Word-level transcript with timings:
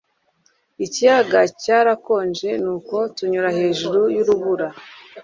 Ikiyaga 0.85 1.39
cyarakonje 1.61 2.49
nuko 2.63 2.95
tunyura 3.15 3.49
hejuru 3.59 3.99
yurubura 4.15 4.67